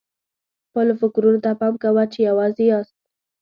خپلو 0.67 0.93
فکرونو 1.01 1.39
ته 1.45 1.51
پام 1.59 1.73
کوه 1.83 2.03
چې 2.13 2.19
یوازې 2.29 2.63
یاست. 2.71 2.95